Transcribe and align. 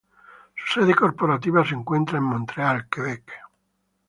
Su 0.55 0.79
sede 0.81 0.95
corporativa 0.95 1.63
se 1.63 1.75
encontraba 1.75 2.17
en 2.17 2.23
Montreal, 2.23 2.87
Quebec. 2.89 3.33